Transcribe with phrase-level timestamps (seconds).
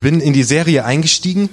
[0.00, 1.50] bin in die Serie eingestiegen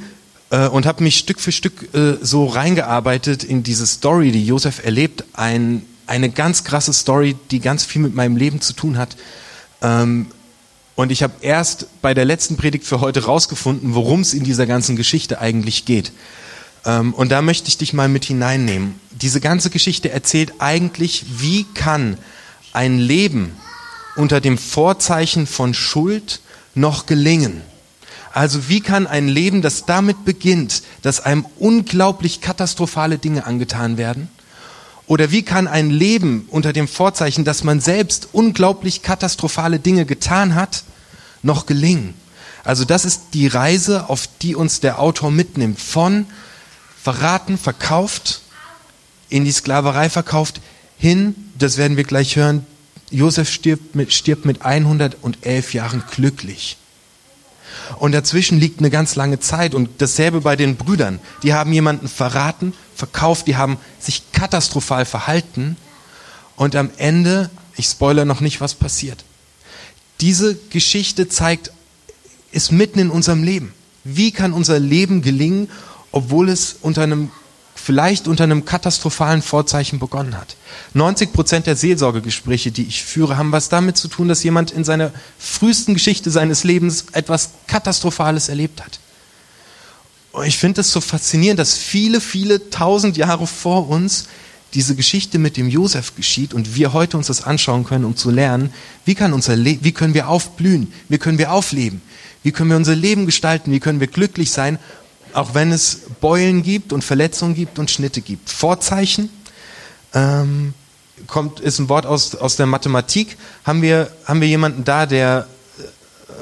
[0.52, 4.86] äh, und habe mich Stück für Stück äh, so reingearbeitet in diese Story, die Josef
[4.86, 5.24] erlebt.
[5.34, 9.18] Ein, eine ganz krasse Story, die ganz viel mit meinem Leben zu tun hat.
[9.82, 10.28] Ähm,
[10.96, 14.68] und ich habe erst bei der letzten Predigt für heute rausgefunden, worum es in dieser
[14.68, 16.12] ganzen Geschichte eigentlich geht.
[16.86, 19.00] Ähm, und da möchte ich dich mal mit hineinnehmen.
[19.10, 22.20] Diese ganze Geschichte erzählt eigentlich, wie kann
[22.74, 23.54] ein Leben
[24.16, 26.42] unter dem Vorzeichen von Schuld
[26.76, 27.64] noch gelingen?
[28.36, 34.28] Also wie kann ein Leben, das damit beginnt, dass einem unglaublich katastrophale Dinge angetan werden?
[35.08, 40.54] Oder wie kann ein Leben unter dem Vorzeichen, dass man selbst unglaublich katastrophale Dinge getan
[40.54, 40.84] hat,
[41.44, 42.14] noch gelingen?
[42.66, 45.80] Also das ist die Reise, auf die uns der Autor mitnimmt.
[45.80, 46.26] Von
[47.02, 48.42] verraten, verkauft,
[49.30, 50.60] in die Sklaverei verkauft,
[50.98, 52.68] hin, das werden wir gleich hören,
[53.12, 56.76] Josef stirbt mit, stirbt mit 111 Jahren glücklich.
[57.98, 59.74] Und dazwischen liegt eine ganz lange Zeit.
[59.76, 61.20] Und dasselbe bei den Brüdern.
[61.44, 65.78] Die haben jemanden verraten, verkauft, die haben sich katastrophal verhalten.
[66.56, 69.24] Und am Ende, ich spoilere noch nicht, was passiert.
[70.22, 71.72] Diese Geschichte zeigt,
[72.52, 73.74] ist mitten in unserem Leben.
[74.04, 75.70] Wie kann unser Leben gelingen,
[76.12, 77.32] obwohl es unter einem
[77.86, 80.56] vielleicht unter einem katastrophalen Vorzeichen begonnen hat.
[80.96, 84.84] 90 Prozent der Seelsorgegespräche, die ich führe, haben was damit zu tun, dass jemand in
[84.84, 89.00] seiner frühesten Geschichte seines Lebens etwas Katastrophales erlebt hat.
[90.32, 94.30] Und ich finde es so faszinierend, dass viele, viele tausend Jahre vor uns
[94.74, 98.32] diese Geschichte mit dem Josef geschieht und wir heute uns das anschauen können, um zu
[98.32, 98.74] lernen,
[99.06, 102.02] wie, kann unser wie können wir aufblühen, wie können wir aufleben,
[102.42, 104.80] wie können wir unser Leben gestalten, wie können wir glücklich sein
[105.36, 108.50] auch wenn es Beulen gibt und Verletzungen gibt und Schnitte gibt.
[108.50, 109.30] Vorzeichen
[110.14, 110.74] ähm,
[111.28, 113.38] kommt, ist ein Wort aus, aus der Mathematik.
[113.64, 115.48] Haben wir, haben wir jemanden da, der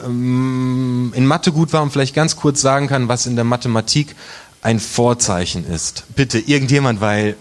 [0.05, 4.15] ähm, in Mathe gut war und vielleicht ganz kurz sagen kann, was in der Mathematik
[4.61, 6.05] ein Vorzeichen ist?
[6.15, 7.35] Bitte, irgendjemand, weil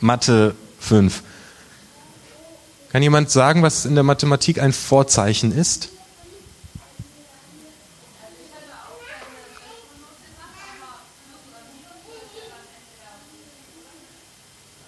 [0.00, 1.22] Mathe 5.
[2.90, 5.90] Kann jemand sagen, was in der Mathematik ein Vorzeichen ist?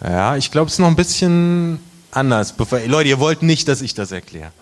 [0.04, 2.54] Ja, ich glaube, es ist noch ein bisschen anders.
[2.86, 4.52] Leute, ihr wollt nicht, dass ich das erkläre.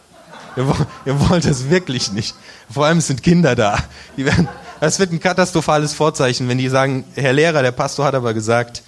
[0.56, 0.66] Ihr,
[1.04, 2.34] ihr, wollt es wirklich nicht.
[2.70, 3.78] Vor allem sind Kinder da.
[4.16, 4.48] Werden,
[4.80, 8.82] das wird ein katastrophales Vorzeichen, wenn die sagen, Herr Lehrer, der Pastor hat aber gesagt.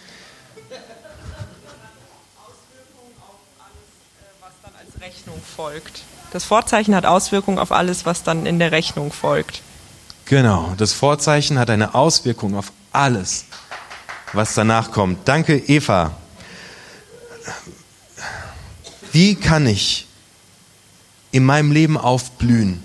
[5.55, 6.03] folgt.
[6.33, 9.63] Das Vorzeichen hat Auswirkungen auf alles, was dann in der Rechnung folgt.
[10.25, 13.45] Genau, das Vorzeichen hat eine Auswirkung auf alles,
[14.33, 15.29] was danach kommt.
[15.29, 16.11] Danke, Eva.
[19.13, 20.07] Wie kann ich
[21.31, 22.83] in meinem Leben aufblühen,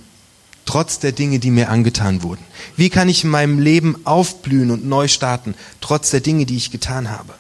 [0.66, 2.44] trotz der Dinge, die mir angetan wurden?
[2.75, 6.72] Wie kann ich in meinem Leben aufblühen und neu starten, trotz der Dinge, die ich
[6.72, 7.34] getan habe?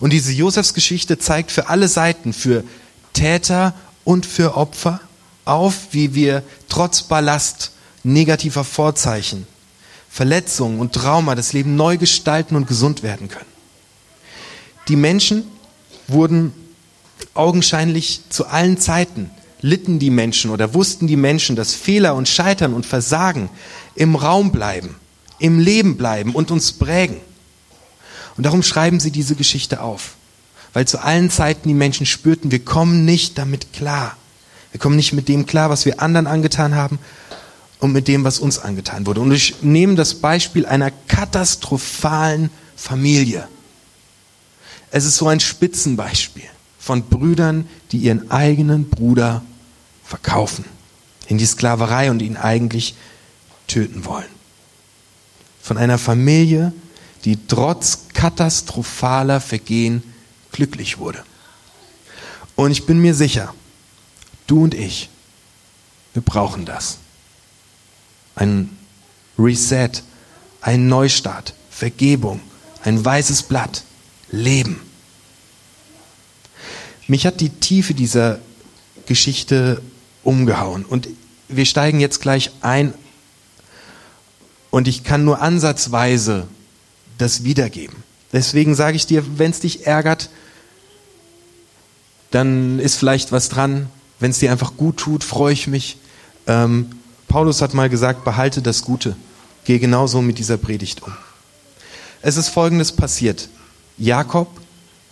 [0.00, 2.64] Und diese Josefsgeschichte zeigt für alle Seiten, für
[3.12, 3.74] Täter
[4.04, 5.00] und für Opfer,
[5.44, 7.72] auf, wie wir trotz Ballast,
[8.04, 9.46] negativer Vorzeichen,
[10.08, 13.46] Verletzungen und Trauma das Leben neu gestalten und gesund werden können.
[14.88, 15.44] Die Menschen
[16.08, 16.52] wurden
[17.34, 19.30] augenscheinlich zu allen Zeiten
[19.60, 23.48] litten die Menschen oder wussten die Menschen, dass Fehler und Scheitern und Versagen
[23.94, 24.96] im Raum bleiben,
[25.38, 27.16] im Leben bleiben und uns prägen.
[28.36, 30.14] Und darum schreiben sie diese Geschichte auf,
[30.72, 34.16] weil zu allen Zeiten die Menschen spürten, wir kommen nicht damit klar.
[34.72, 36.98] Wir kommen nicht mit dem klar, was wir anderen angetan haben
[37.78, 39.20] und mit dem, was uns angetan wurde.
[39.20, 43.46] Und ich nehme das Beispiel einer katastrophalen Familie.
[44.94, 46.48] Es ist so ein Spitzenbeispiel
[46.78, 49.42] von Brüdern, die ihren eigenen Bruder
[50.04, 50.66] verkaufen
[51.28, 52.94] in die Sklaverei und ihn eigentlich
[53.66, 54.28] töten wollen.
[55.62, 56.74] Von einer Familie,
[57.24, 60.02] die trotz katastrophaler Vergehen
[60.50, 61.24] glücklich wurde.
[62.54, 63.54] Und ich bin mir sicher,
[64.46, 65.08] du und ich,
[66.12, 66.98] wir brauchen das.
[68.34, 68.76] Ein
[69.38, 70.02] Reset,
[70.60, 72.40] ein Neustart, Vergebung,
[72.84, 73.84] ein weißes Blatt,
[74.32, 74.80] Leben.
[77.12, 78.38] Mich hat die Tiefe dieser
[79.04, 79.82] Geschichte
[80.24, 80.82] umgehauen.
[80.82, 81.10] Und
[81.46, 82.94] wir steigen jetzt gleich ein.
[84.70, 86.46] Und ich kann nur ansatzweise
[87.18, 87.96] das wiedergeben.
[88.32, 90.30] Deswegen sage ich dir, wenn es dich ärgert,
[92.30, 93.90] dann ist vielleicht was dran.
[94.18, 95.98] Wenn es dir einfach gut tut, freue ich mich.
[96.46, 96.92] Ähm,
[97.28, 99.16] Paulus hat mal gesagt, behalte das Gute.
[99.66, 101.12] Gehe genauso mit dieser Predigt um.
[102.22, 103.50] Es ist Folgendes passiert.
[103.98, 104.61] Jakob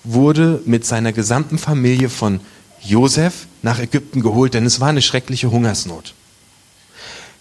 [0.05, 2.41] wurde mit seiner gesamten Familie von
[2.83, 6.15] Josef nach Ägypten geholt, denn es war eine schreckliche Hungersnot.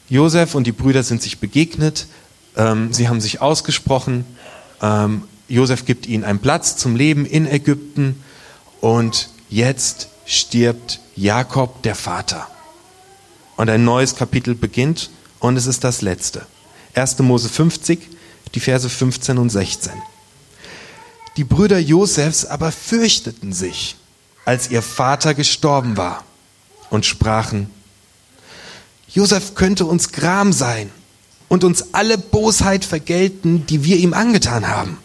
[0.10, 2.08] Josef und die Brüder sind sich begegnet,
[2.58, 4.26] ähm, sie haben sich ausgesprochen,
[4.82, 8.24] ähm, Josef gibt ihnen einen Platz zum Leben in Ägypten
[8.82, 12.48] und jetzt stirbt Jakob, der Vater.
[13.58, 15.10] Und ein neues Kapitel beginnt
[15.40, 16.46] und es ist das letzte.
[16.94, 17.20] 1.
[17.20, 18.00] Mose 50,
[18.54, 19.92] die Verse 15 und 16.
[21.39, 23.95] Die Brüder Josefs aber fürchteten sich,
[24.44, 26.25] als ihr Vater gestorben war,
[26.89, 27.69] und sprachen,
[29.07, 30.91] Josef könnte uns Gram sein
[31.47, 34.97] und uns alle Bosheit vergelten, die wir ihm angetan haben.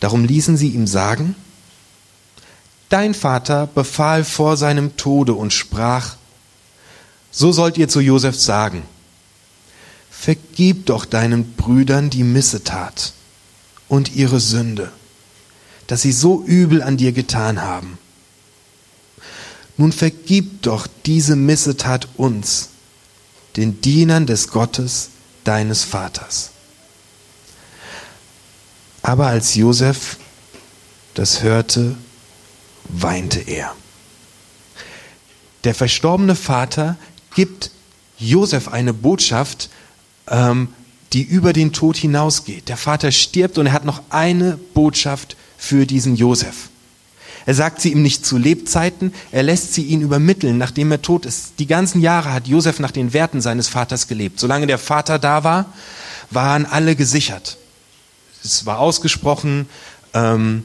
[0.00, 1.36] Darum ließen sie ihm sagen,
[2.88, 6.16] Dein Vater befahl vor seinem Tode und sprach,
[7.30, 8.84] so sollt ihr zu Josef sagen,
[10.10, 13.12] vergib doch deinen Brüdern die Missetat
[13.88, 14.90] und ihre Sünde,
[15.86, 17.98] dass sie so übel an dir getan haben.
[19.76, 22.70] Nun vergib doch diese Missetat uns,
[23.56, 25.10] den Dienern des Gottes
[25.44, 26.50] deines Vaters.
[29.02, 30.16] Aber als Josef
[31.14, 31.94] das hörte,
[32.84, 33.74] weinte er.
[35.62, 36.96] Der verstorbene Vater
[37.34, 37.70] gibt
[38.18, 39.70] Josef eine Botschaft,
[40.28, 40.68] ähm,
[41.14, 42.68] die über den Tod hinausgeht.
[42.68, 46.68] Der Vater stirbt und er hat noch eine Botschaft für diesen Josef.
[47.46, 51.26] Er sagt sie ihm nicht zu Lebzeiten, er lässt sie ihn übermitteln, nachdem er tot
[51.26, 51.54] ist.
[51.58, 54.40] Die ganzen Jahre hat Josef nach den Werten seines Vaters gelebt.
[54.40, 55.66] Solange der Vater da war,
[56.30, 57.58] waren alle gesichert.
[58.42, 59.68] Es war ausgesprochen,
[60.14, 60.64] ähm,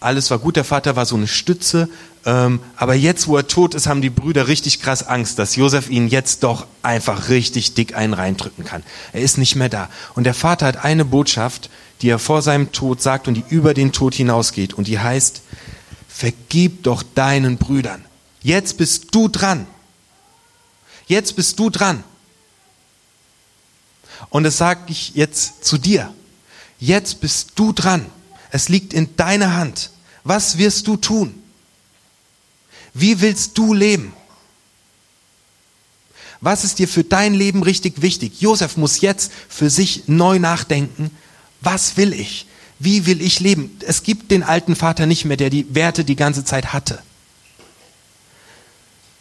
[0.00, 1.88] alles war gut, der Vater war so eine Stütze,
[2.24, 5.88] ähm, aber jetzt, wo er tot ist, haben die Brüder richtig krass Angst, dass Josef
[5.88, 8.82] ihnen jetzt doch einfach richtig dick einen reindrücken kann.
[9.12, 9.88] Er ist nicht mehr da.
[10.14, 11.70] Und der Vater hat eine Botschaft,
[12.02, 15.42] die er vor seinem Tod sagt und die über den Tod hinausgeht und die heißt,
[16.08, 18.04] vergib doch deinen Brüdern.
[18.42, 19.66] Jetzt bist du dran.
[21.06, 22.04] Jetzt bist du dran.
[24.30, 26.12] Und das sage ich jetzt zu dir.
[26.78, 28.06] Jetzt bist du dran.
[28.50, 29.90] Es liegt in deiner Hand.
[30.24, 31.34] Was wirst du tun?
[32.94, 34.12] Wie willst du leben?
[36.40, 38.40] Was ist dir für dein Leben richtig wichtig?
[38.40, 41.10] Josef muss jetzt für sich neu nachdenken.
[41.60, 42.46] Was will ich?
[42.78, 43.76] Wie will ich leben?
[43.84, 47.02] Es gibt den alten Vater nicht mehr, der die Werte die ganze Zeit hatte.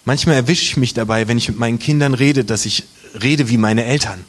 [0.06, 2.84] Manchmal erwische ich mich dabei, wenn ich mit meinen Kindern rede, dass ich
[3.22, 4.24] rede wie meine Eltern.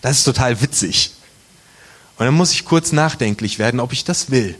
[0.00, 1.12] Das ist total witzig.
[2.18, 4.56] Und dann muss ich kurz nachdenklich werden, ob ich das will.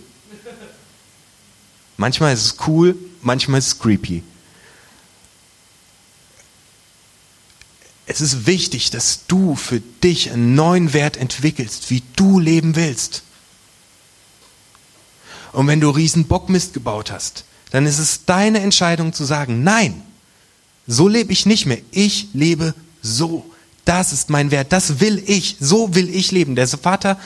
[1.96, 4.22] Manchmal ist es cool, manchmal ist es creepy.
[8.06, 13.22] Es ist wichtig, dass du für dich einen neuen Wert entwickelst, wie du leben willst.
[15.52, 20.02] Und wenn du riesen Bockmist gebaut hast, dann ist es deine Entscheidung zu sagen, nein,
[20.86, 21.80] so lebe ich nicht mehr.
[21.90, 23.50] Ich lebe so.
[23.86, 24.72] Das ist mein Wert.
[24.72, 25.56] Das will ich.
[25.60, 26.56] So will ich leben.
[26.56, 27.18] Der Vater,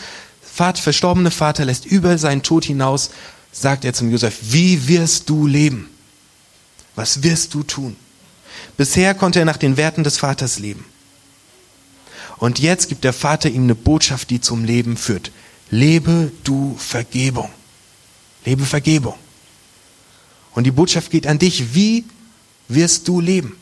[0.43, 3.11] Vater, verstorbene Vater lässt über seinen Tod hinaus,
[3.51, 5.89] sagt er zum Josef, wie wirst du leben?
[6.95, 7.97] Was wirst du tun?
[8.77, 10.85] Bisher konnte er nach den Werten des Vaters leben.
[12.37, 15.33] Und jetzt gibt der Vater ihm eine Botschaft, die zum Leben führt.
[15.71, 17.49] Lebe du Vergebung.
[18.45, 19.15] Lebe Vergebung.
[20.53, 21.75] Und die Botschaft geht an dich.
[21.75, 22.05] Wie
[22.69, 23.57] wirst du leben?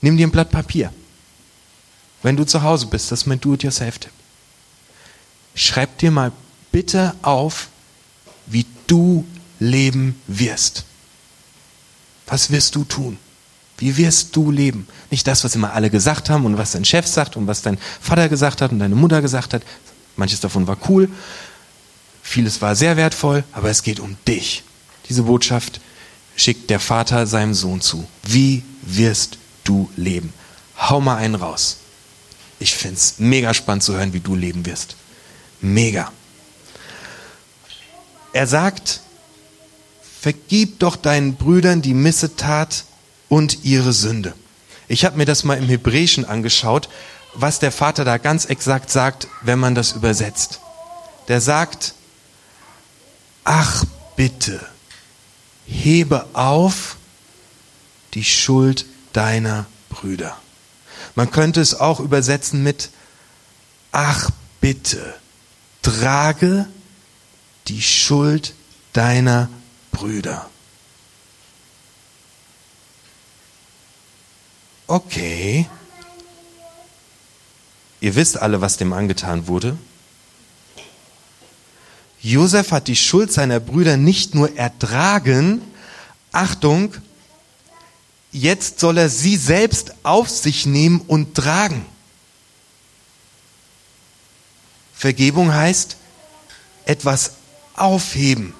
[0.00, 0.92] Nimm dir ein Blatt Papier.
[2.22, 4.12] Wenn du zu Hause bist, das ist mein Do-it-yourself-Tipp.
[5.54, 6.32] Schreib dir mal
[6.70, 7.68] bitte auf,
[8.46, 9.24] wie du
[9.58, 10.84] leben wirst.
[12.26, 13.18] Was wirst du tun?
[13.78, 14.86] Wie wirst du leben?
[15.10, 17.78] Nicht das, was immer alle gesagt haben und was dein Chef sagt und was dein
[18.00, 19.62] Vater gesagt hat und deine Mutter gesagt hat.
[20.16, 21.08] Manches davon war cool,
[22.22, 24.62] vieles war sehr wertvoll, aber es geht um dich.
[25.08, 25.80] Diese Botschaft
[26.36, 28.06] schickt der Vater seinem Sohn zu.
[28.22, 30.32] Wie wirst du leben?
[30.78, 31.78] Hau mal einen raus.
[32.62, 34.94] Ich finde es mega spannend zu hören, wie du leben wirst.
[35.60, 36.12] Mega.
[38.32, 39.00] Er sagt,
[40.20, 42.84] vergib doch deinen Brüdern die Missetat
[43.28, 44.34] und ihre Sünde.
[44.86, 46.88] Ich habe mir das mal im Hebräischen angeschaut,
[47.34, 50.60] was der Vater da ganz exakt sagt, wenn man das übersetzt.
[51.26, 51.94] Der sagt,
[53.42, 54.64] ach bitte,
[55.66, 56.96] hebe auf
[58.14, 60.36] die Schuld deiner Brüder.
[61.14, 62.90] Man könnte es auch übersetzen mit,
[63.90, 65.14] ach bitte,
[65.82, 66.66] trage
[67.68, 68.54] die Schuld
[68.92, 69.48] deiner
[69.90, 70.48] Brüder.
[74.86, 75.66] Okay.
[78.00, 79.76] Ihr wisst alle, was dem angetan wurde.
[82.20, 85.62] Josef hat die Schuld seiner Brüder nicht nur ertragen,
[86.30, 86.94] Achtung,
[88.32, 91.84] jetzt soll er sie selbst auf sich nehmen und tragen.
[94.94, 95.96] Vergebung heißt
[96.84, 97.32] etwas
[97.74, 98.54] aufheben.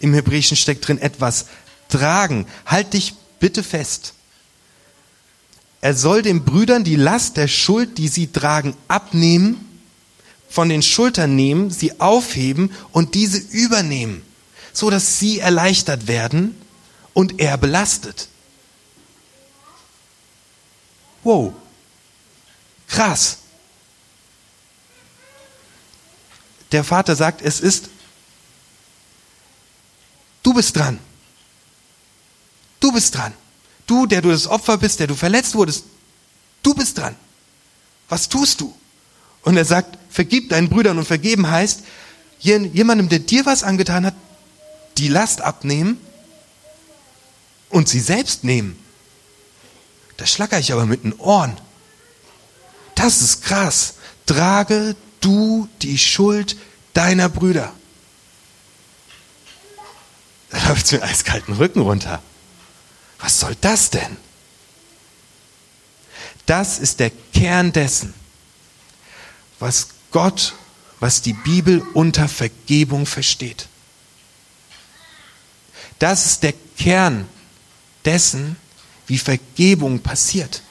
[0.00, 1.46] Im Hebräischen steckt drin etwas
[1.88, 2.46] tragen.
[2.66, 4.14] Halt dich bitte fest.
[5.80, 9.74] Er soll den Brüdern die Last der Schuld, die sie tragen, abnehmen,
[10.48, 14.22] von den Schultern nehmen, sie aufheben und diese übernehmen,
[14.72, 16.54] so dass sie erleichtert werden
[17.12, 18.28] und er belastet.
[21.24, 21.54] Wow.
[22.86, 23.38] Krass.
[26.70, 27.88] Der Vater sagt, es ist,
[30.42, 30.98] du bist dran.
[32.78, 33.32] Du bist dran.
[33.86, 35.84] Du, der du das Opfer bist, der du verletzt wurdest,
[36.62, 37.16] du bist dran.
[38.08, 38.74] Was tust du?
[39.42, 41.84] Und er sagt, vergib deinen Brüdern und vergeben heißt,
[42.40, 44.14] jemandem, der dir was angetan hat,
[44.98, 45.98] die Last abnehmen
[47.70, 48.83] und sie selbst nehmen.
[50.16, 51.56] Da schlacker ich aber mit den Ohren.
[52.94, 53.94] Das ist krass.
[54.26, 56.56] Trage du die Schuld
[56.92, 57.72] deiner Brüder.
[60.50, 62.22] Da läuft es mir eiskalten Rücken runter.
[63.18, 64.16] Was soll das denn?
[66.46, 68.12] Das ist der Kern dessen,
[69.58, 70.54] was Gott,
[71.00, 73.66] was die Bibel unter Vergebung versteht.
[75.98, 77.26] Das ist der Kern
[78.04, 78.56] dessen,
[79.06, 80.62] wie Vergebung passiert.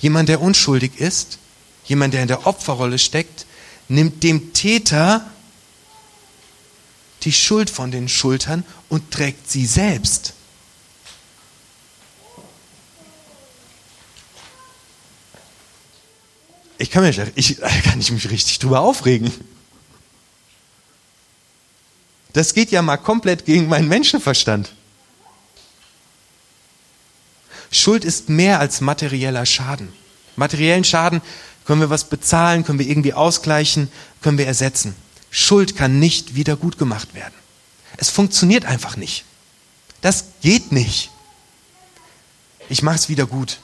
[0.00, 1.38] Jemand, der unschuldig ist,
[1.84, 3.46] jemand, der in der Opferrolle steckt,
[3.88, 5.30] nimmt dem Täter
[7.22, 10.34] die Schuld von den Schultern und trägt sie selbst.
[16.78, 19.30] Ich kann mich, ich, kann ich mich richtig drüber aufregen.
[22.32, 24.72] Das geht ja mal komplett gegen meinen Menschenverstand.
[27.70, 29.92] Schuld ist mehr als materieller Schaden.
[30.36, 31.22] Materiellen Schaden
[31.64, 33.90] können wir was bezahlen, können wir irgendwie ausgleichen,
[34.22, 34.94] können wir ersetzen.
[35.30, 37.34] Schuld kann nicht wieder gut gemacht werden.
[37.96, 39.24] Es funktioniert einfach nicht.
[40.00, 41.10] Das geht nicht.
[42.68, 43.60] Ich mache es wieder gut.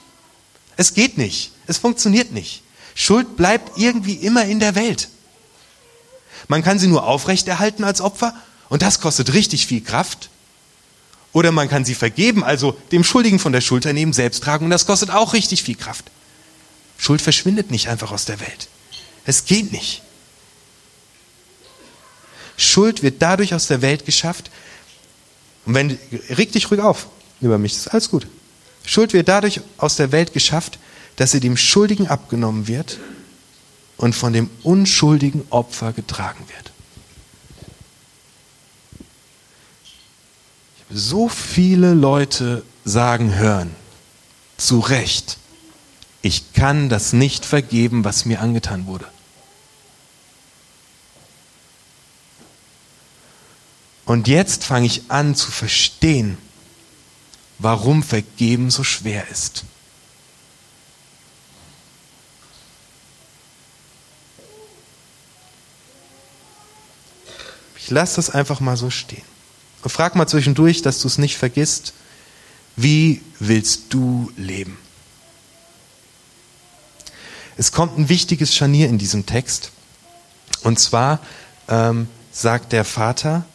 [0.77, 1.51] Es geht nicht.
[1.65, 2.61] Es funktioniert nicht.
[2.95, 5.09] Schuld bleibt irgendwie immer in der Welt.
[6.47, 8.33] Man kann sie nur aufrechterhalten als Opfer
[8.69, 10.29] und das kostet richtig viel Kraft.
[11.37, 14.71] Oder man kann sie vergeben, also dem Schuldigen von der Schulter nehmen, selbst tragen und
[14.71, 16.05] das kostet auch richtig viel Kraft.
[16.97, 18.69] Schuld verschwindet nicht einfach aus der Welt.
[19.23, 20.01] Es geht nicht.
[22.57, 24.49] Schuld wird dadurch aus der Welt geschafft.
[25.67, 25.99] Und wenn,
[26.31, 27.05] reg dich ruhig auf
[27.39, 28.25] über mich, ist alles gut.
[28.83, 30.79] Schuld wird dadurch aus der Welt geschafft,
[31.17, 32.97] dass sie dem Schuldigen abgenommen wird
[33.97, 36.71] und von dem unschuldigen Opfer getragen wird.
[40.89, 43.75] So viele Leute sagen hören,
[44.57, 45.37] zu Recht,
[46.21, 49.07] ich kann das nicht vergeben, was mir angetan wurde.
[54.05, 56.37] Und jetzt fange ich an zu verstehen,
[57.59, 59.65] warum Vergeben so schwer ist.
[67.77, 69.36] Ich lasse das einfach mal so stehen.
[69.87, 71.93] Und frag mal zwischendurch, dass du es nicht vergisst.
[72.75, 74.77] Wie willst du leben?
[77.55, 79.71] Es kommt ein wichtiges Scharnier in diesem Text.
[80.61, 81.21] Und zwar
[81.69, 83.45] ähm, sagt der Vater,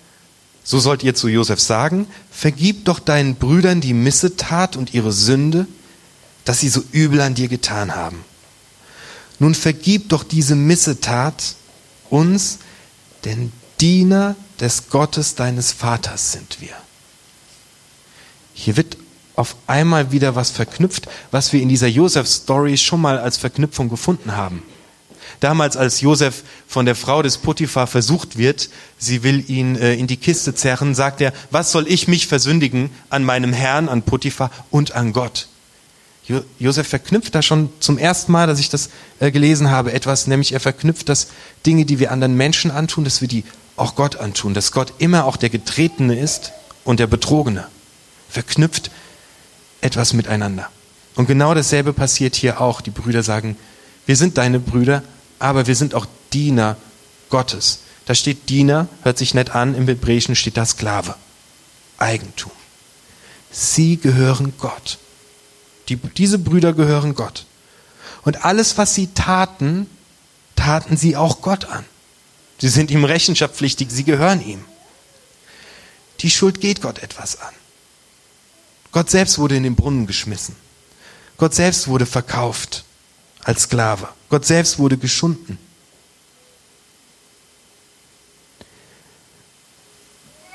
[0.64, 5.66] so sollt ihr zu Josef sagen, vergib doch deinen Brüdern die Missetat und ihre Sünde,
[6.46, 8.24] dass sie so übel an dir getan haben.
[9.38, 11.56] Nun vergib doch diese Missetat
[12.08, 12.60] uns,
[13.26, 16.74] denn Diener des Gottes deines Vaters sind wir.
[18.54, 18.96] Hier wird
[19.34, 24.36] auf einmal wieder was verknüpft, was wir in dieser Josef-Story schon mal als Verknüpfung gefunden
[24.36, 24.62] haben.
[25.40, 28.68] Damals, als Josef von der Frau des Potiphar versucht wird,
[28.98, 32.90] sie will ihn äh, in die Kiste zerren, sagt er, was soll ich mich versündigen
[33.10, 35.48] an meinem Herrn, an Potiphar und an Gott?
[36.28, 40.28] Jo Josef verknüpft da schon zum ersten Mal, dass ich das äh, gelesen habe, etwas,
[40.28, 41.28] nämlich er verknüpft das
[41.66, 43.42] Dinge, die wir anderen Menschen antun, dass wir die
[43.76, 46.52] auch Gott antun, dass Gott immer auch der Getretene ist
[46.84, 47.66] und der Betrogene.
[48.28, 48.90] Verknüpft
[49.80, 50.68] etwas miteinander.
[51.14, 52.80] Und genau dasselbe passiert hier auch.
[52.80, 53.56] Die Brüder sagen,
[54.06, 55.02] wir sind deine Brüder,
[55.38, 56.76] aber wir sind auch Diener
[57.28, 57.80] Gottes.
[58.06, 61.14] Da steht Diener, hört sich nett an, im Hebräischen steht da Sklave.
[61.98, 62.50] Eigentum.
[63.50, 64.98] Sie gehören Gott.
[65.88, 67.44] Die, diese Brüder gehören Gott.
[68.22, 69.86] Und alles, was sie taten,
[70.56, 71.84] taten sie auch Gott an.
[72.62, 74.64] Sie sind ihm rechenschaftspflichtig, sie gehören ihm.
[76.20, 77.52] Die Schuld geht Gott etwas an.
[78.92, 80.54] Gott selbst wurde in den Brunnen geschmissen.
[81.38, 82.84] Gott selbst wurde verkauft
[83.42, 84.08] als Sklave.
[84.28, 85.58] Gott selbst wurde geschunden.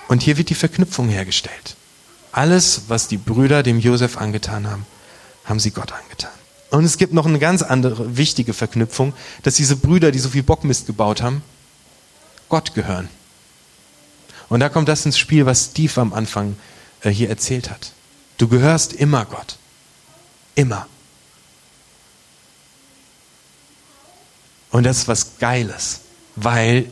[0.08, 1.76] Und hier wird die Verknüpfung hergestellt.
[2.32, 4.86] Alles, was die Brüder dem Josef angetan haben,
[5.44, 6.32] haben sie Gott angetan.
[6.70, 9.12] Und es gibt noch eine ganz andere wichtige Verknüpfung,
[9.44, 11.44] dass diese Brüder, die so viel Bockmist gebaut haben,
[12.50, 13.10] Gott gehören.
[14.50, 16.56] Und da kommt das ins Spiel, was Steve am Anfang
[17.01, 17.92] äh, hier erzählt hat.
[18.38, 19.58] Du gehörst immer Gott.
[20.56, 20.88] Immer.
[24.72, 26.01] Und das ist was Geiles,
[26.36, 26.89] weil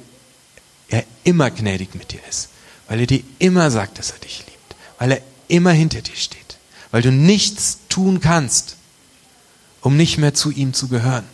[0.88, 2.50] er immer gnädig mit dir ist,
[2.88, 6.58] weil er dir immer sagt, dass er dich liebt, weil er immer hinter dir steht,
[6.92, 8.78] weil du nichts tun kannst,
[9.82, 11.26] um nicht mehr zu ihm zu gehören.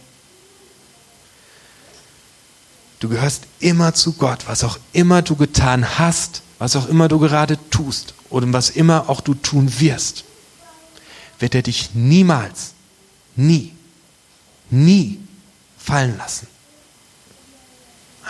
[3.01, 7.17] Du gehörst immer zu Gott, was auch immer du getan hast, was auch immer du
[7.17, 10.23] gerade tust oder was immer auch du tun wirst,
[11.39, 12.73] wird er dich niemals,
[13.35, 13.73] nie,
[14.69, 15.19] nie
[15.79, 16.45] fallen lassen.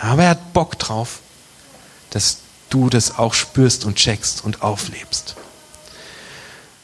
[0.00, 1.20] Aber er hat Bock drauf,
[2.08, 2.38] dass
[2.70, 5.36] du das auch spürst und checkst und auflebst.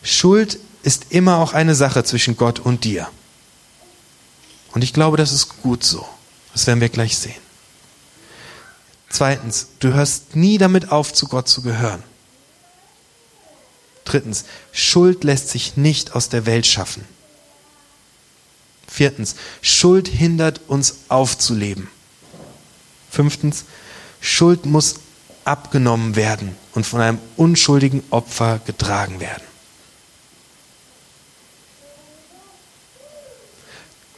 [0.02, 3.08] Schuld ist immer auch eine Sache zwischen Gott und dir.
[4.72, 6.06] Und ich glaube, das ist gut so.
[6.52, 7.47] Das werden wir gleich sehen.
[9.10, 12.02] Zweitens, du hörst nie damit auf, zu Gott zu gehören.
[14.04, 17.04] Drittens, Schuld lässt sich nicht aus der Welt schaffen.
[18.86, 21.88] Viertens, Schuld hindert uns aufzuleben.
[23.10, 23.64] Fünftens,
[24.20, 24.96] Schuld muss
[25.44, 29.44] abgenommen werden und von einem unschuldigen Opfer getragen werden.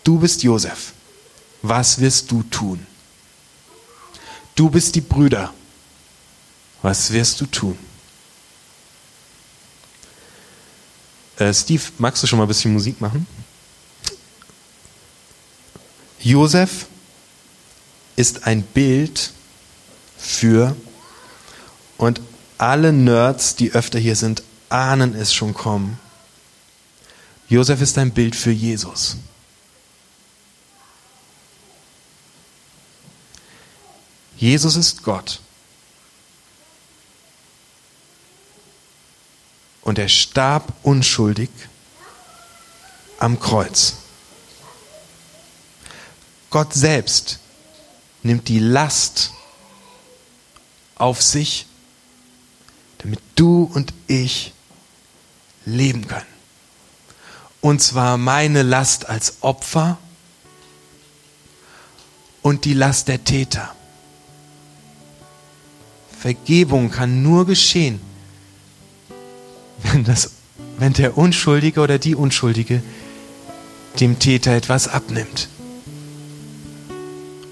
[0.05, 0.93] Du bist Josef.
[1.63, 2.87] Was wirst du tun?
[4.61, 5.55] Du bist die Brüder.
[6.83, 7.79] Was wirst du tun?
[11.39, 13.27] Äh, Steve, magst du schon mal ein bisschen Musik machen?
[16.21, 16.89] Josef
[18.17, 19.33] ist ein Bild
[20.19, 20.77] für,
[21.97, 22.21] und
[22.59, 25.99] alle Nerds, die öfter hier sind, ahnen es schon kommen.
[27.49, 29.17] Josef ist ein Bild für Jesus.
[34.41, 35.39] Jesus ist Gott.
[39.83, 41.51] Und er starb unschuldig
[43.19, 43.97] am Kreuz.
[46.49, 47.39] Gott selbst
[48.23, 49.33] nimmt die Last
[50.95, 51.67] auf sich,
[52.99, 54.55] damit du und ich
[55.67, 56.27] leben können.
[57.61, 59.99] Und zwar meine Last als Opfer
[62.41, 63.75] und die Last der Täter.
[66.21, 67.99] Vergebung kann nur geschehen,
[69.85, 70.33] wenn, das,
[70.79, 72.83] wenn der Unschuldige oder die Unschuldige
[74.01, 75.49] dem Täter etwas abnimmt.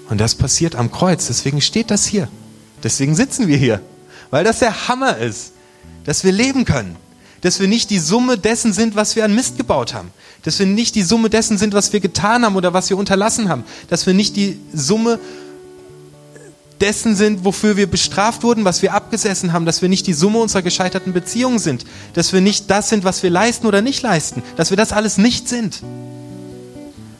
[0.07, 2.27] Und das passiert am Kreuz, deswegen steht das hier.
[2.83, 3.81] Deswegen sitzen wir hier,
[4.29, 5.53] weil das der Hammer ist,
[6.05, 6.95] dass wir leben können,
[7.41, 10.11] dass wir nicht die Summe dessen sind, was wir an Mist gebaut haben,
[10.43, 13.49] dass wir nicht die Summe dessen sind, was wir getan haben oder was wir unterlassen
[13.49, 15.19] haben, dass wir nicht die Summe
[16.81, 20.39] dessen sind, wofür wir bestraft wurden, was wir abgesessen haben, dass wir nicht die Summe
[20.39, 24.43] unserer gescheiterten Beziehungen sind, dass wir nicht das sind, was wir leisten oder nicht leisten,
[24.55, 25.81] dass wir das alles nicht sind,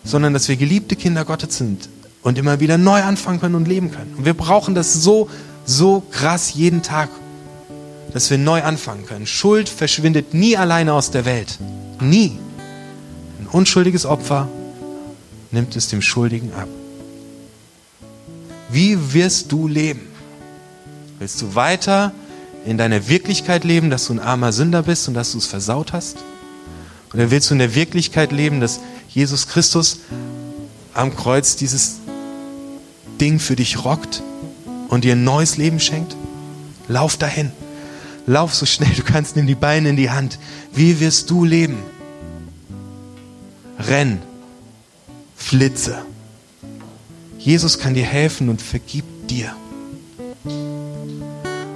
[0.04, 1.90] sondern dass wir geliebte Kinder Gottes sind
[2.22, 4.16] und immer wieder neu anfangen können und leben können.
[4.18, 5.30] Und wir brauchen das so,
[5.66, 7.10] so krass jeden Tag,
[8.14, 9.28] dass wir neu anfangen können.
[9.28, 11.60] Schuld verschwindet nie alleine aus der Welt.
[12.02, 12.38] Nie.
[13.40, 14.48] Ein unschuldiges Opfer
[15.52, 16.68] nimmt es dem Schuldigen ab.
[18.70, 20.02] Wie wirst du leben?
[21.18, 22.14] Willst du weiter
[22.66, 25.92] in deiner Wirklichkeit leben, dass du ein armer Sünder bist und dass du es versaut
[25.92, 26.18] hast?
[27.14, 28.80] Oder willst du in der Wirklichkeit leben, dass
[29.10, 30.00] Jesus Christus
[30.94, 31.98] am Kreuz dieses
[33.20, 34.22] Ding für dich rockt
[34.90, 36.16] und dir ein neues Leben schenkt?
[36.88, 37.52] Lauf dahin.
[38.28, 40.38] Lauf so schnell du kannst, nimm die Beine in die Hand.
[40.72, 41.78] Wie wirst du leben?
[43.80, 44.20] Renn.
[45.36, 46.04] Flitze.
[47.40, 49.56] Jesus kann dir helfen und vergibt dir.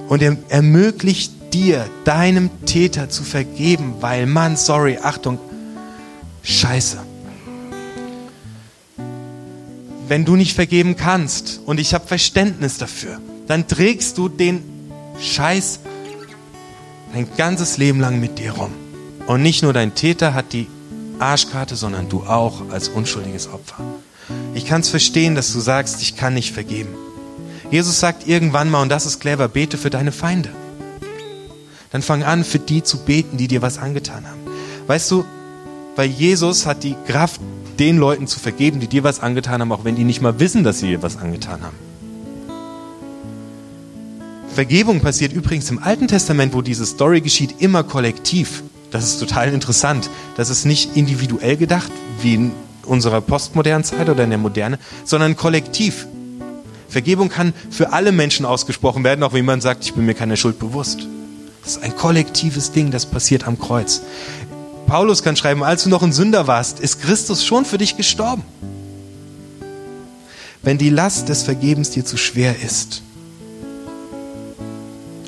[0.08, 5.38] Und er ermöglicht dir, deinem Täter zu vergeben, weil Mann, sorry, Achtung,
[6.42, 6.98] scheiße.
[10.06, 14.62] Wenn du nicht vergeben kannst und ich habe Verständnis dafür, dann trägst du den
[15.18, 15.80] Scheiß
[17.14, 18.72] dein ganzes Leben lang mit dir rum.
[19.26, 20.66] Und nicht nur dein Täter hat die
[21.18, 23.78] Arschkarte, sondern du auch als unschuldiges Opfer.
[24.64, 26.88] Ich kann es verstehen, dass du sagst, ich kann nicht vergeben.
[27.70, 30.48] Jesus sagt irgendwann mal, und das ist clever, bete für deine Feinde.
[31.92, 34.40] dann fang an, für die zu beten, die dir was angetan haben.
[34.86, 35.26] Weißt du,
[35.96, 37.42] weil Jesus hat die Kraft,
[37.78, 40.64] den Leuten zu vergeben, die dir was angetan haben, auch wenn die nicht mal wissen,
[40.64, 41.76] dass sie dir was angetan haben.
[44.54, 48.62] Vergebung passiert übrigens im Alten Testament, wo diese Story geschieht, immer kollektiv.
[48.90, 50.08] Das ist total interessant.
[50.38, 52.52] Das ist nicht individuell gedacht, wie in
[52.84, 56.06] unserer postmodernen Zeit oder in der Moderne, sondern kollektiv.
[56.88, 60.36] Vergebung kann für alle Menschen ausgesprochen werden, auch wenn jemand sagt, ich bin mir keiner
[60.36, 61.06] Schuld bewusst.
[61.62, 64.02] Das ist ein kollektives Ding, das passiert am Kreuz.
[64.86, 68.42] Paulus kann schreiben, als du noch ein Sünder warst, ist Christus schon für dich gestorben.
[70.62, 73.02] Wenn die Last des Vergebens dir zu schwer ist,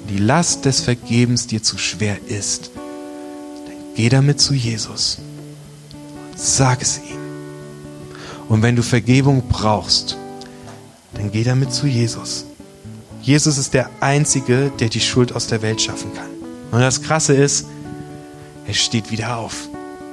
[0.09, 5.19] die Last des Vergebens dir zu schwer ist, dann geh damit zu Jesus.
[6.37, 7.26] Sag es ihm.
[8.49, 10.17] Und wenn du Vergebung brauchst,
[11.15, 12.47] dann geh damit zu Jesus.
[13.23, 16.31] Jesus ist der Einzige, der die Schuld aus der Welt schaffen kann.
[16.71, 17.67] Und das Krasse ist,
[18.67, 19.69] er steht wieder auf.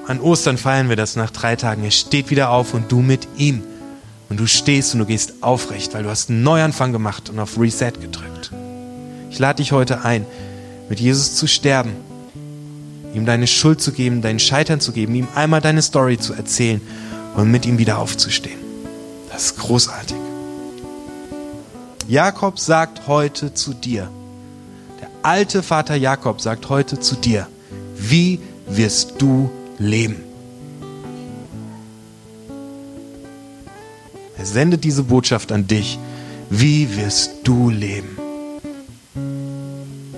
[0.08, 1.84] An Ostern feiern wir das nach drei Tagen.
[1.84, 3.64] Er steht wieder auf und du mit ihm.
[4.30, 7.60] Und du stehst und du gehst aufrecht, weil du hast einen Neuanfang gemacht und auf
[7.60, 8.52] Reset gedrückt.
[9.30, 10.26] Ich lade dich heute ein,
[10.90, 11.92] mit Jesus zu sterben,
[13.14, 16.82] ihm deine Schuld zu geben, deinen Scheitern zu geben, ihm einmal deine Story zu erzählen
[17.36, 18.60] und mit ihm wieder aufzustehen.
[19.32, 20.18] Das ist großartig.
[22.08, 24.10] Jakob sagt heute zu dir,
[25.00, 27.48] der alte Vater Jakob sagt heute zu dir,
[27.96, 30.24] wie wirst du leben?
[34.38, 35.98] Er sendet diese Botschaft an dich.
[36.50, 38.18] Wie wirst du leben?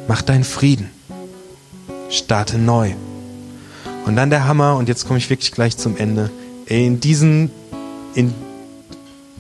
[0.08, 0.90] Mach deinen Frieden.
[2.10, 2.94] Starte neu.
[4.06, 6.32] Und dann der Hammer, und jetzt komme ich wirklich gleich zum Ende.
[6.66, 7.52] In diesen,
[8.16, 8.34] in,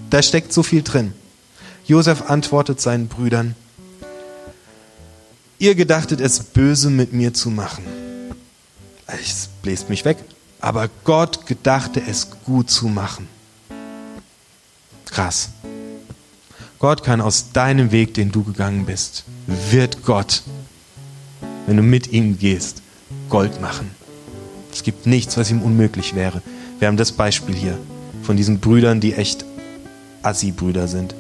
[0.10, 1.14] da steckt so viel drin.
[1.86, 3.56] Josef antwortet seinen Brüdern,
[5.60, 7.84] ihr gedachtet es böse mit mir zu machen.
[9.08, 10.18] Es bläst mich weg,
[10.60, 13.28] aber Gott gedachte es gut zu machen.
[15.06, 15.50] Krass.
[16.80, 20.44] Gott kann aus deinem Weg, den du gegangen bist, wird Gott
[21.66, 22.82] wenn du mit ihm gehst,
[23.30, 23.92] Gold machen.
[24.72, 26.42] Es gibt nichts, was ihm unmöglich wäre.
[26.80, 27.78] Wir haben das Beispiel hier
[28.24, 29.46] von diesen Brüdern, die echt
[30.24, 31.16] Assi-Brüder sind.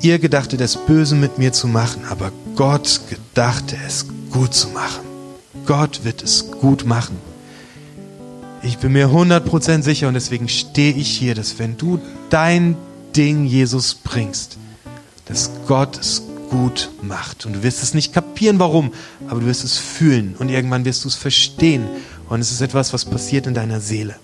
[0.00, 5.04] Ihr gedachtet es böse mit mir zu machen, aber Gott gedachte es gut zu machen.
[5.66, 7.16] Gott wird es gut machen.
[8.62, 12.76] Ich bin mir 100% sicher und deswegen stehe ich hier, dass wenn du dein
[13.16, 14.58] Ding Jesus bringst,
[15.26, 17.46] dass Gott es gut macht.
[17.46, 18.92] Und du wirst es nicht kapieren, warum,
[19.28, 21.88] aber du wirst es fühlen und irgendwann wirst du es verstehen.
[22.28, 24.16] Und es ist etwas, was passiert in deiner Seele.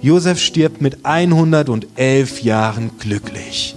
[0.00, 3.74] Josef stirbt mit 111 Jahren glücklich.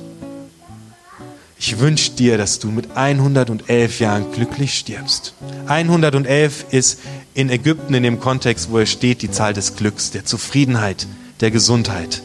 [1.58, 5.34] Ich wünsche dir, dass du mit 111 Jahren glücklich stirbst.
[5.67, 7.00] 111 ist
[7.34, 11.08] in Ägypten in dem Kontext, wo er steht, die Zahl des Glücks, der Zufriedenheit,
[11.39, 12.21] der Gesundheit.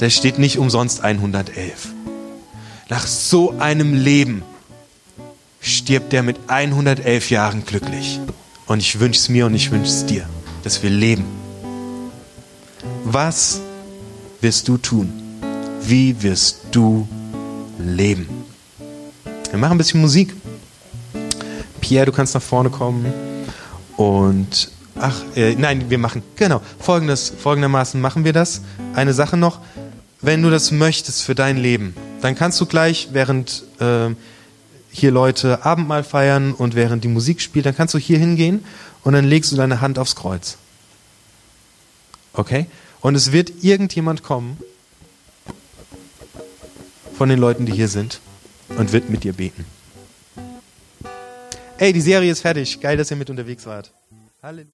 [0.00, 1.88] Der steht nicht umsonst 111.
[2.88, 4.42] Nach so einem Leben
[5.60, 8.20] stirbt er mit 111 Jahren glücklich.
[8.68, 10.28] Und ich wünsche es mir und ich wünsche es dir,
[10.62, 11.24] dass wir leben.
[13.04, 13.60] Was
[14.42, 15.10] wirst du tun?
[15.82, 17.08] Wie wirst du
[17.78, 18.28] leben?
[19.50, 20.34] Wir machen ein bisschen Musik.
[21.80, 23.10] Pierre, du kannst nach vorne kommen.
[23.96, 28.60] Und ach, äh, nein, wir machen genau folgendes, folgendermaßen machen wir das.
[28.94, 29.60] Eine Sache noch,
[30.20, 34.10] wenn du das möchtest für dein Leben, dann kannst du gleich, während äh,
[34.98, 38.64] hier Leute Abendmahl feiern und während die Musik spielt, dann kannst du hier hingehen
[39.04, 40.58] und dann legst du deine Hand aufs Kreuz.
[42.32, 42.66] Okay?
[43.00, 44.58] Und es wird irgendjemand kommen
[47.16, 48.20] von den Leuten, die hier sind
[48.76, 49.64] und wird mit dir beten.
[51.78, 52.80] Ey, die Serie ist fertig.
[52.80, 53.92] Geil, dass ihr mit unterwegs wart.
[54.42, 54.66] Halleluja.